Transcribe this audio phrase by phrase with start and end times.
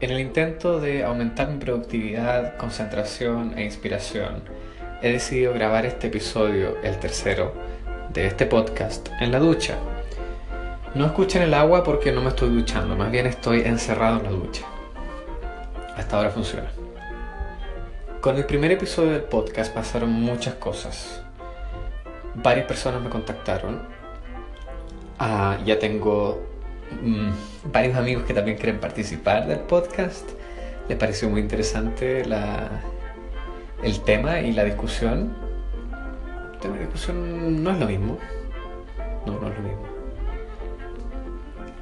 [0.00, 4.42] En el intento de aumentar mi productividad, concentración e inspiración,
[5.02, 7.52] he decidido grabar este episodio, el tercero,
[8.10, 9.76] de este podcast en la ducha.
[10.94, 14.30] No escuchen el agua porque no me estoy duchando, más bien estoy encerrado en la
[14.30, 14.62] ducha.
[15.94, 16.72] Hasta ahora funciona.
[18.22, 21.22] Con el primer episodio del podcast pasaron muchas cosas.
[22.36, 23.82] Varias personas me contactaron.
[25.18, 26.49] Ah, ya tengo
[27.02, 30.28] mm, varios amigos que también quieren participar del podcast.
[30.88, 32.68] Les pareció muy interesante la,
[33.82, 35.32] el tema y la discusión.
[36.54, 38.18] El tema de discusión no es lo mismo.
[39.26, 39.82] No, no es lo mismo.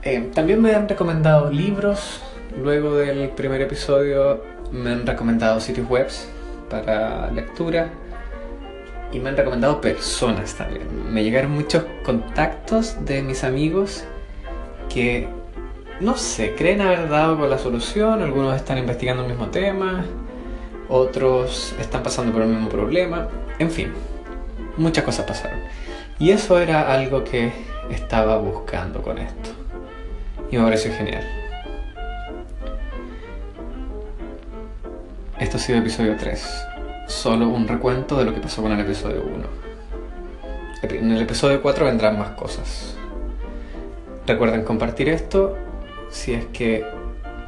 [0.03, 2.23] Eh, también me han recomendado libros.
[2.63, 6.09] Luego del primer episodio me han recomendado sitios web
[6.69, 7.91] para lectura.
[9.11, 11.13] Y me han recomendado personas también.
[11.13, 14.05] Me llegaron muchos contactos de mis amigos
[14.89, 15.29] que,
[16.01, 18.23] no sé, creen haber dado con la solución.
[18.23, 20.05] Algunos están investigando el mismo tema.
[20.89, 23.29] Otros están pasando por el mismo problema.
[23.59, 23.93] En fin,
[24.77, 25.61] muchas cosas pasaron.
[26.19, 27.53] Y eso era algo que
[27.91, 29.51] estaba buscando con esto.
[30.51, 31.25] Y me pareció genial.
[35.39, 36.65] Esto ha sido episodio 3.
[37.07, 39.69] Solo un recuento de lo que pasó con el episodio 1.
[40.83, 42.98] En el episodio 4 vendrán más cosas.
[44.29, 45.57] Recuerden compartir esto
[46.11, 46.85] si es que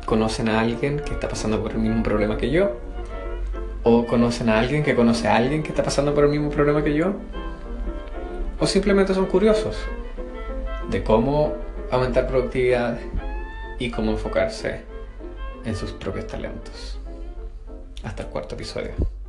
[0.06, 2.72] conocen a alguien que está pasando por el mismo problema que yo.
[3.82, 6.82] O conocen a alguien que conoce a alguien que está pasando por el mismo problema
[6.82, 7.12] que yo.
[8.58, 9.76] O simplemente son curiosos
[10.88, 11.52] de cómo
[11.90, 12.98] aumentar productividad
[13.78, 14.80] y cómo enfocarse
[15.66, 16.98] en sus propios talentos.
[18.02, 19.19] Hasta el cuarto episodio.